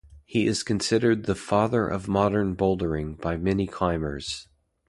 He 0.25 0.47
is 0.47 0.63
considered 0.63 1.25
"the 1.27 1.35
Father 1.35 1.87
of 1.87 2.07
Modern 2.07 2.55
Bouldering" 2.55 3.21
by 3.21 3.37
many 3.37 3.67
climbers. 3.67 4.47